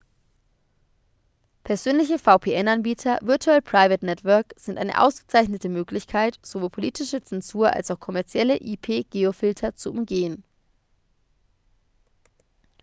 persönliche 1.63 2.17
vpn-anbieter 2.17 3.19
virtual 3.21 3.61
private 3.61 4.03
network 4.03 4.51
sind 4.57 4.79
eine 4.79 4.99
ausgezeichnete 4.99 5.69
möglichkeit 5.69 6.39
sowohl 6.41 6.71
politische 6.71 7.21
zensur 7.21 7.71
als 7.71 7.91
auch 7.91 7.99
kommerzielle 7.99 8.59
ip-geofilter 8.59 9.75
zu 9.75 9.91
umgehen 9.91 10.43